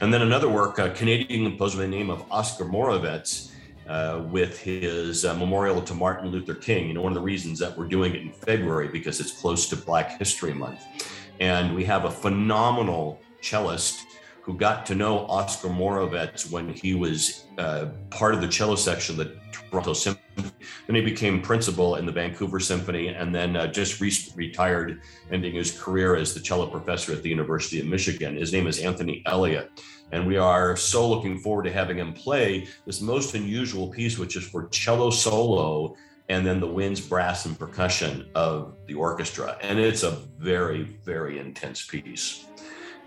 [0.02, 3.52] And then another work, a Canadian composer by the name of Oskar Morawetz,
[3.88, 6.88] uh, with his uh, memorial to Martin Luther King.
[6.88, 9.70] You know, one of the reasons that we're doing it in February because it's close
[9.70, 10.84] to Black History Month.
[11.39, 14.06] And we have a phenomenal cellist
[14.42, 19.20] who got to know Oskar Morawetz when he was uh, part of the cello section
[19.20, 20.52] of the Toronto Symphony.
[20.88, 25.54] Then he became principal in the Vancouver Symphony and then uh, just re- retired, ending
[25.54, 28.36] his career as the cello professor at the University of Michigan.
[28.36, 29.70] His name is Anthony Elliott.
[30.12, 34.36] And we are so looking forward to having him play this most unusual piece, which
[34.36, 35.96] is for cello solo
[36.30, 39.58] and then the winds, brass, and percussion of the orchestra.
[39.62, 42.46] And it's a very, very intense piece.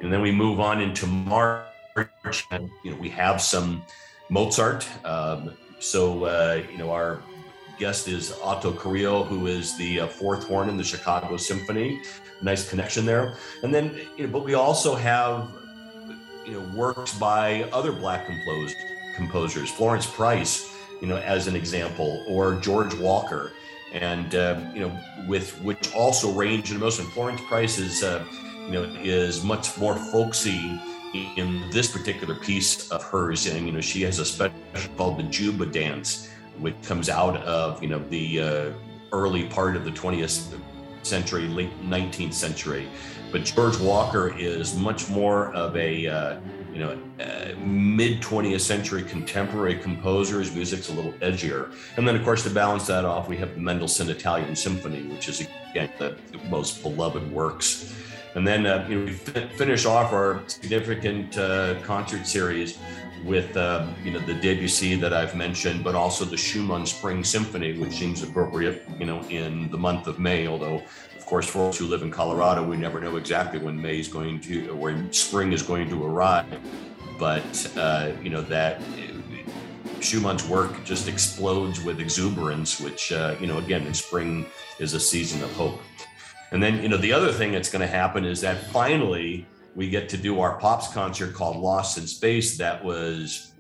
[0.01, 1.67] And then we move on into March,
[2.51, 3.83] and you know we have some
[4.29, 4.87] Mozart.
[5.05, 7.23] Um, so uh, you know our
[7.79, 12.01] guest is Oto Carrillo, who is the uh, fourth horn in the Chicago Symphony.
[12.43, 13.37] Nice connection there.
[13.63, 15.51] And then, you know, but we also have
[16.47, 18.75] you know works by other black composers
[19.15, 23.53] composers, Florence Price, you know, as an example, or George Walker,
[23.93, 26.99] and uh, you know, with which also range in the most.
[26.99, 28.25] And Florence Price is, uh,
[28.67, 30.81] you know, is much more folksy
[31.37, 34.57] in this particular piece of hers, and you know, she has a special
[34.97, 38.73] called the Juba Dance, which comes out of you know the uh,
[39.13, 40.59] early part of the 20th
[41.03, 42.89] century, late 19th century.
[43.31, 46.41] But George Walker is much more of a uh,
[46.75, 50.41] you know, uh, mid 20th century contemporary composer.
[50.41, 51.73] His music's a little edgier.
[51.97, 55.29] And then, of course, to balance that off, we have the Mendelssohn Italian Symphony, which
[55.29, 56.17] is, again, the
[56.51, 57.95] most beloved works.
[58.35, 62.79] And then, uh, you know, we finish off our significant uh, concert series
[63.25, 67.79] with, uh, you know, the Debussy that I've mentioned, but also the Schumann Spring Symphony,
[67.79, 70.83] which seems appropriate, you know, in the month of May, although
[71.25, 74.09] of course, for us who live in Colorado, we never know exactly when May is
[74.09, 76.61] going to, when spring is going to arrive.
[77.19, 78.83] But uh, you know that
[80.01, 84.45] Schumann's work just explodes with exuberance, which uh, you know again in spring
[84.79, 85.81] is a season of hope.
[86.55, 89.91] And then you know the other thing that's going to happen is that finally we
[89.91, 93.53] get to do our pops concert called Lost in Space that was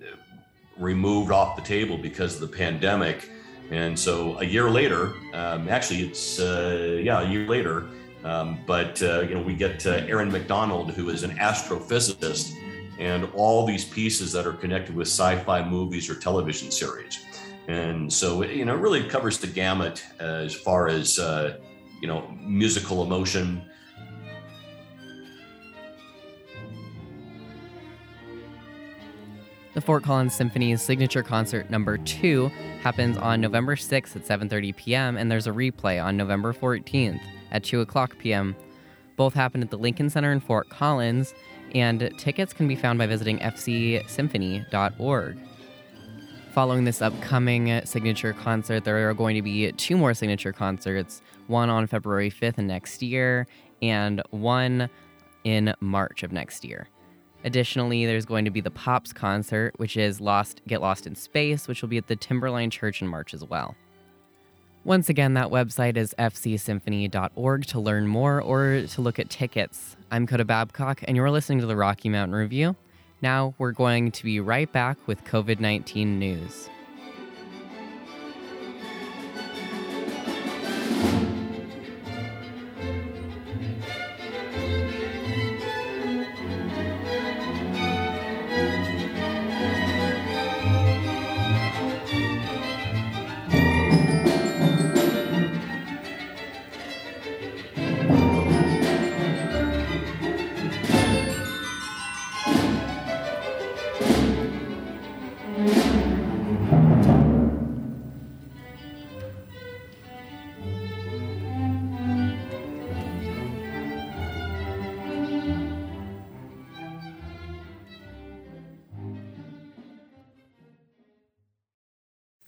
[0.78, 3.28] removed off the table because of the pandemic
[3.70, 7.86] and so a year later, um, actually, it's uh, yeah, a year later.
[8.22, 12.53] Um, but uh, you know, we get uh, Aaron McDonald, who is an astrophysicist,
[12.99, 17.24] and all these pieces that are connected with sci-fi movies or television series.
[17.68, 21.59] And so you know, it really covers the gamut as far as uh,
[22.05, 23.62] you know, musical emotion,
[29.72, 32.48] The Fort Collins Symphony's signature concert number 2
[32.82, 35.16] happens on November 6th at 7:30 p.m.
[35.16, 38.55] and there's a replay on November 14th at 2 o'clock p.m.
[39.16, 41.32] Both happen at the Lincoln Center in Fort Collins,
[41.74, 45.38] and tickets can be found by visiting fcsymphony.org.
[46.55, 51.70] Following this upcoming signature concert, there are going to be two more signature concerts, one
[51.70, 53.47] on February 5th next year
[53.82, 54.88] and one
[55.45, 56.88] in March of next year.
[57.45, 61.68] Additionally, there's going to be the Pops concert, which is Lost Get Lost in Space,
[61.68, 63.76] which will be at the Timberline Church in March as well.
[64.84, 69.97] Once again, that website is fcsymphony.org to learn more or to look at tickets.
[70.11, 72.76] I'm Coda Babcock, and you're listening to the Rocky Mountain Review.
[73.22, 76.68] Now, we're going to be right back with COVID 19 news.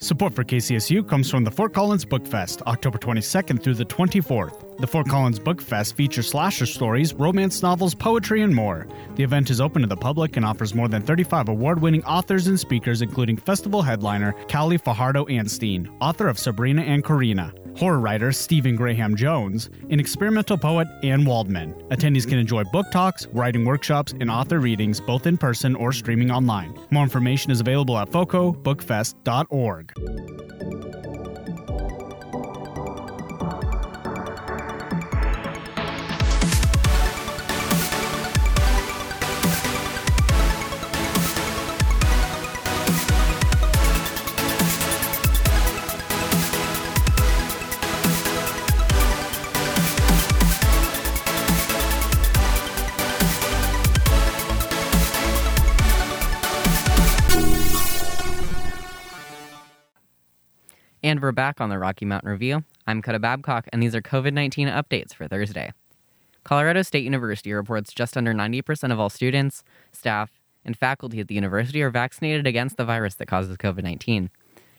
[0.07, 4.79] Support for KCSU comes from the Fort Collins Book Fest, October 22nd through the 24th.
[4.79, 8.87] The Fort Collins Book Fest features slasher stories, romance novels, poetry, and more.
[9.17, 12.47] The event is open to the public and offers more than 35 award winning authors
[12.47, 18.77] and speakers, including festival headliner Kali Fajardo-Anstine, author of Sabrina and Corina horror writer Stephen
[18.77, 21.75] Graham Jones, and experimental poet Anne Waldman.
[21.91, 26.31] Attendees can enjoy book talks, writing workshops, and author readings both in person or streaming
[26.31, 26.79] online.
[26.91, 30.46] More information is available at focobookfest.org.
[61.07, 62.65] And we're back on the Rocky Mountain Review.
[62.89, 65.73] I'm Coda Babcock, and these are COVID 19 updates for Thursday.
[66.43, 70.33] Colorado State University reports just under 90% of all students, staff,
[70.65, 74.31] and faculty at the university are vaccinated against the virus that causes COVID 19.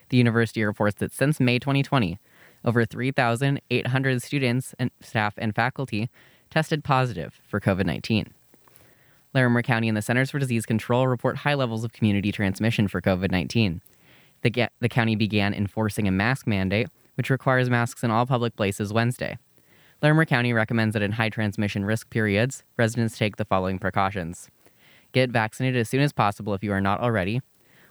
[0.09, 2.19] The university reports that since May 2020,
[2.65, 6.09] over 3,800 students and staff and faculty
[6.49, 8.34] tested positive for COVID 19.
[9.34, 12.99] Larimer County and the Centers for Disease Control report high levels of community transmission for
[12.99, 13.80] COVID 19
[14.54, 18.93] the, the county began enforcing a mask mandate, which requires masks in all public places
[18.93, 19.38] Wednesday.
[20.02, 24.50] Larimer County recommends that in high transmission risk periods, residents take the following precautions
[25.14, 27.41] get vaccinated as soon as possible if you are not already,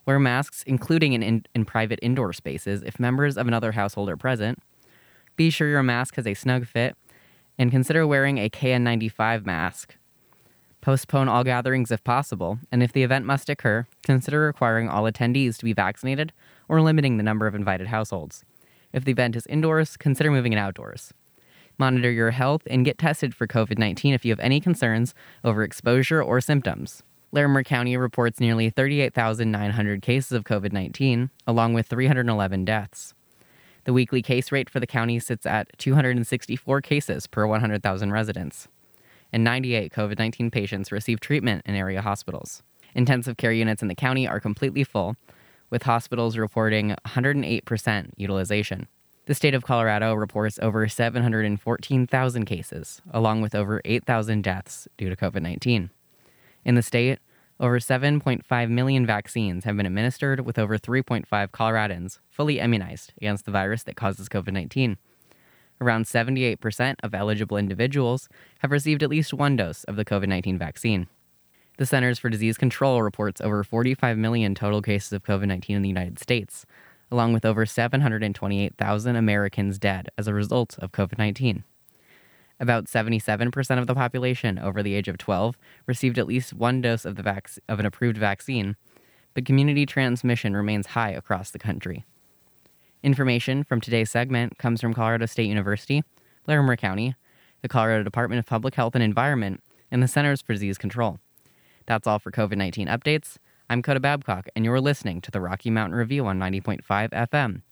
[0.07, 4.17] Wear masks, including in, in, in private indoor spaces, if members of another household are
[4.17, 4.63] present.
[5.35, 6.97] Be sure your mask has a snug fit,
[7.59, 9.97] and consider wearing a KN95 mask.
[10.81, 15.59] Postpone all gatherings if possible, and if the event must occur, consider requiring all attendees
[15.59, 16.33] to be vaccinated
[16.69, 18.45] or limiting the number of invited households.
[18.93, 21.13] If the event is indoors, consider moving it outdoors.
[21.79, 25.15] Monitor your health and get tested for COVID 19 if you have any concerns
[25.45, 27.03] over exposure or symptoms.
[27.33, 33.13] Larimer County reports nearly 38,900 cases of COVID 19, along with 311 deaths.
[33.85, 38.69] The weekly case rate for the county sits at 264 cases per 100,000 residents,
[39.33, 42.63] and 98 COVID 19 patients receive treatment in area hospitals.
[42.95, 45.17] Intensive care units in the county are completely full,
[45.71, 48.89] with hospitals reporting 108% utilization.
[49.27, 55.17] The state of Colorado reports over 714,000 cases, along with over 8,000 deaths due to
[55.17, 55.91] COVID 19.
[56.65, 57.19] In the state,
[57.59, 63.51] over 7.5 million vaccines have been administered, with over 3.5 Coloradans fully immunized against the
[63.51, 64.97] virus that causes COVID 19.
[65.81, 68.29] Around 78% of eligible individuals
[68.61, 71.09] have received at least one dose of the COVID 19 vaccine.
[71.79, 75.83] The Centers for Disease Control reports over 45 million total cases of COVID 19 in
[75.83, 76.65] the United States,
[77.11, 81.65] along with over 728,000 Americans dead as a result of COVID 19.
[82.59, 87.05] About 77% of the population over the age of 12 received at least one dose
[87.05, 88.77] of, the vac- of an approved vaccine,
[89.35, 92.07] but community transmission remains high across the country.
[93.03, 96.03] Information from today's segment comes from Colorado State University,
[96.47, 97.15] Larimer County,
[97.61, 101.21] the Colorado Department of Public Health and Environment, and the Centers for Disease Control.
[101.87, 103.37] That's all for COVID 19 updates.
[103.71, 107.63] I'm Coda Babcock, and you're listening to the Rocky Mountain Review on 90.5 FM.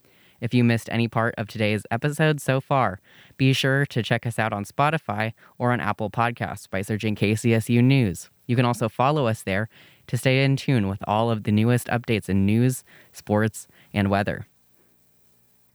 [0.41, 2.99] If you missed any part of today's episode so far,
[3.37, 7.83] be sure to check us out on Spotify or on Apple Podcasts by searching KCSU
[7.83, 8.29] News.
[8.45, 9.69] You can also follow us there
[10.07, 14.47] to stay in tune with all of the newest updates in news, sports, and weather.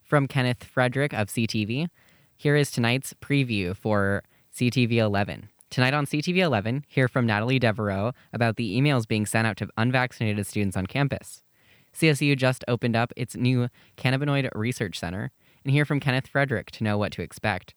[0.05, 1.89] From Kenneth Frederick of CTV,
[2.37, 4.23] here is tonight's preview for
[4.55, 5.49] CTV 11.
[5.71, 9.69] Tonight on CTV 11, hear from Natalie Devereaux about the emails being sent out to
[9.77, 11.45] unvaccinated students on campus.
[11.95, 15.31] CSU just opened up its new Cannabinoid Research Center,
[15.65, 17.75] and hear from Kenneth Frederick to know what to expect.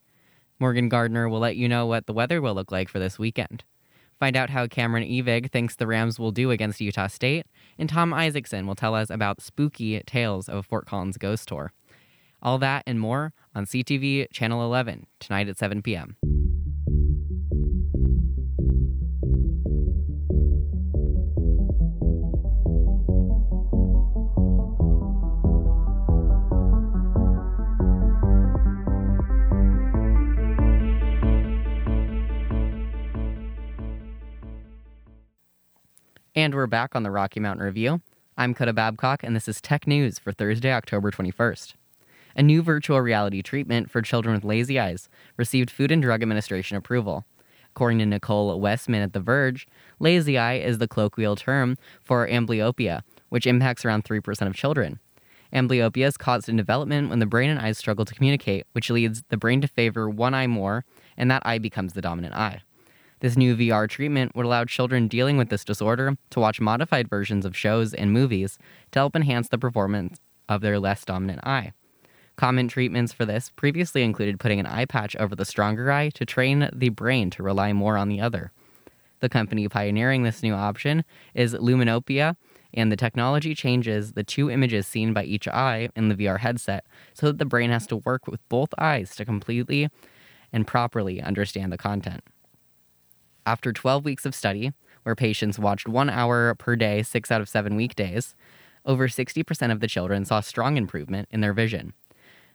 [0.59, 3.63] Morgan Gardner will let you know what the weather will look like for this weekend.
[4.19, 7.45] Find out how Cameron Evig thinks the Rams will do against Utah State,
[7.77, 11.73] and Tom Isaacson will tell us about spooky tales of Fort Collins ghost tour.
[12.41, 16.17] All that and more on CTV Channel 11 tonight at 7 p.m.
[36.35, 38.01] And we're back on the Rocky Mountain Review.
[38.39, 41.75] I'm Coda Babcock, and this is Tech News for Thursday, October 21st.
[42.35, 46.75] A new virtual reality treatment for children with lazy eyes received Food and Drug Administration
[46.75, 47.23] approval.
[47.69, 49.67] According to Nicole Wetsman at The Verge,
[49.99, 54.99] lazy eye is the colloquial term for amblyopia, which impacts around 3% of children.
[55.53, 59.21] Amblyopia is caused in development when the brain and eyes struggle to communicate, which leads
[59.29, 60.83] the brain to favor one eye more,
[61.15, 62.63] and that eye becomes the dominant eye.
[63.23, 67.45] This new VR treatment would allow children dealing with this disorder to watch modified versions
[67.45, 68.59] of shows and movies
[68.91, 70.19] to help enhance the performance
[70.49, 71.71] of their less dominant eye.
[72.35, 76.25] Common treatments for this previously included putting an eye patch over the stronger eye to
[76.25, 78.51] train the brain to rely more on the other.
[79.21, 82.35] The company pioneering this new option is Luminopia,
[82.73, 86.85] and the technology changes the two images seen by each eye in the VR headset
[87.13, 89.87] so that the brain has to work with both eyes to completely
[90.51, 92.21] and properly understand the content.
[93.45, 94.71] After 12 weeks of study,
[95.03, 98.35] where patients watched one hour per day, six out of seven weekdays,
[98.85, 101.93] over 60% of the children saw strong improvement in their vision.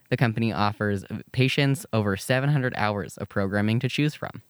[0.09, 4.41] The company offers patients over 700 hours of programming to choose from.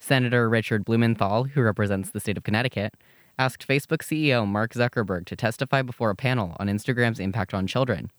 [0.00, 2.94] Senator Richard Blumenthal, who represents the state of Connecticut,
[3.38, 8.10] asked Facebook CEO Mark Zuckerberg to testify before a panel on Instagram's impact on children.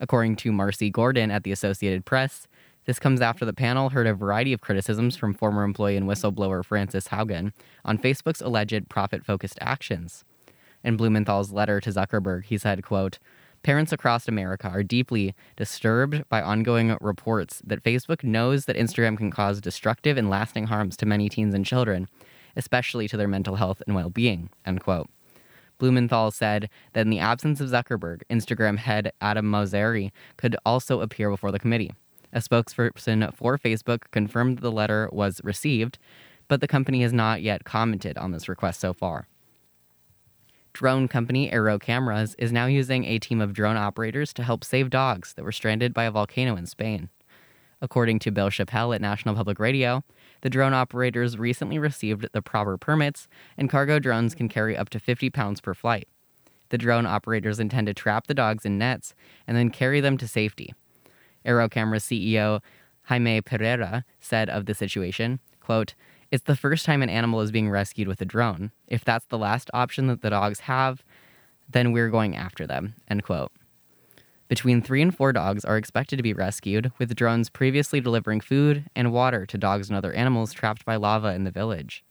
[0.00, 2.48] According to Marcy Gordon at the Associated Press,
[2.86, 6.64] this comes after the panel heard a variety of criticisms from former employee and whistleblower
[6.64, 7.52] Frances Haugen
[7.84, 10.24] on Facebook's alleged profit-focused actions.
[10.82, 13.18] In Blumenthal's letter to Zuckerberg, he said, quote,
[13.62, 19.30] Parents across America are deeply disturbed by ongoing reports that Facebook knows that Instagram can
[19.30, 22.08] cause destructive and lasting harms to many teens and children,
[22.56, 25.10] especially to their mental health and well-being, end quote.
[25.78, 31.30] Blumenthal said that in the absence of Zuckerberg, Instagram head Adam Mosseri could also appear
[31.30, 31.92] before the committee.
[32.32, 35.98] A spokesperson for Facebook confirmed the letter was received,
[36.48, 39.26] but the company has not yet commented on this request so far.
[40.72, 44.90] Drone company Aero Cameras is now using a team of drone operators to help save
[44.90, 47.08] dogs that were stranded by a volcano in Spain.
[47.82, 50.04] According to Bill Chappell at National Public Radio,
[50.42, 53.26] the drone operators recently received the proper permits,
[53.56, 56.06] and cargo drones can carry up to 50 pounds per flight.
[56.68, 59.14] The drone operators intend to trap the dogs in nets
[59.46, 60.72] and then carry them to safety.
[61.44, 62.60] Aero Cameras CEO
[63.04, 65.94] Jaime Pereira said of the situation, quote,
[66.30, 68.70] It's the first time an animal is being rescued with a drone.
[68.86, 71.02] If that's the last option that the dogs have,
[71.68, 73.52] then we're going after them, end quote.
[74.48, 78.84] Between three and four dogs are expected to be rescued, with drones previously delivering food
[78.96, 82.04] and water to dogs and other animals trapped by lava in the village.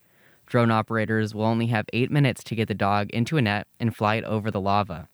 [0.45, 3.95] Drone operators will only have eight minutes to get the dog into a net and
[3.95, 5.09] fly it over the lava.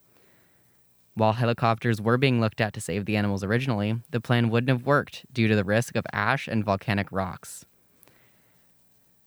[1.17, 4.85] While helicopters were being looked at to save the animals originally, the plan wouldn't have
[4.85, 7.65] worked due to the risk of ash and volcanic rocks.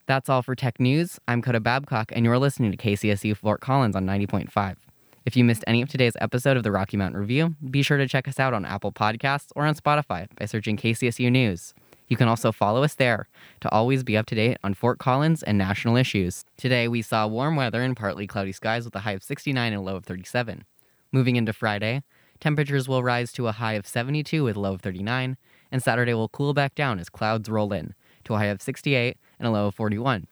[0.04, 1.18] That's all for Tech News.
[1.26, 4.76] I'm Coda Babcock, and you're listening to KCSU Fort Collins on 90.5.
[5.24, 8.06] If you missed any of today's episode of the Rocky Mountain Review, be sure to
[8.06, 11.72] check us out on Apple Podcasts or on Spotify by searching KCSU News.
[12.06, 13.28] You can also follow us there
[13.60, 16.44] to always be up to date on Fort Collins and national issues.
[16.58, 19.80] Today, we saw warm weather and partly cloudy skies with a high of 69 and
[19.80, 20.64] a low of 37.
[21.10, 22.02] Moving into Friday,
[22.38, 25.38] temperatures will rise to a high of 72 with a low of 39,
[25.72, 27.94] and Saturday will cool back down as clouds roll in
[28.24, 30.26] to a high of 68 and a low of 41.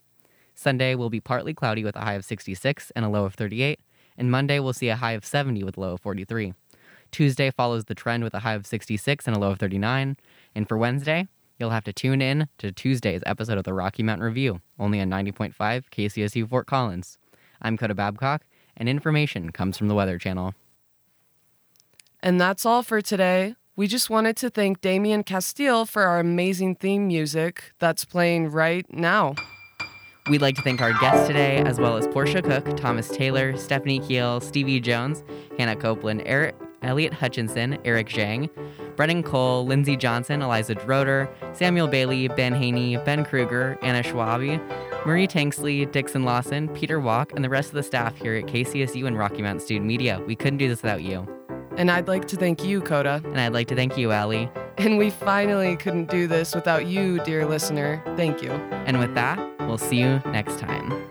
[0.54, 3.80] Sunday will be partly cloudy with a high of 66 and a low of 38,
[4.18, 6.52] and Monday we'll see a high of 70 with a low of 43.
[7.10, 10.18] Tuesday follows the trend with a high of 66 and a low of 39,
[10.54, 11.26] and for Wednesday,
[11.58, 15.08] you'll have to tune in to Tuesday's episode of the Rocky Mountain Review, only on
[15.08, 15.54] 90.5
[15.90, 17.16] KCSU Fort Collins.
[17.62, 18.42] I'm Coda Babcock,
[18.76, 20.52] and information comes from the Weather Channel.
[22.22, 23.54] And that's all for today.
[23.76, 28.86] We just wanted to thank Damien Castile for our amazing theme music that's playing right
[28.90, 29.34] now.
[30.30, 34.00] We'd like to thank our guests today, as well as Portia Cook, Thomas Taylor, Stephanie
[34.00, 35.22] Keel, Stevie Jones,
[35.58, 38.48] Hannah Copeland, Eric, Elliot Hutchinson, Eric Zhang,
[38.96, 44.58] Brennan Cole, Lindsey Johnson, Eliza Drotar, Samuel Bailey, Ben Haney, Ben Kruger, Anna Schwabi,
[45.04, 49.06] Marie Tanksley, Dixon Lawson, Peter Walk, and the rest of the staff here at KCSU
[49.06, 50.20] and Rocky Mountain Student Media.
[50.26, 51.28] We couldn't do this without you.
[51.76, 53.20] And I'd like to thank you, Coda.
[53.24, 54.50] And I'd like to thank you, Allie.
[54.78, 58.02] And we finally couldn't do this without you, dear listener.
[58.16, 58.50] Thank you.
[58.50, 61.05] And with that, we'll see you next time.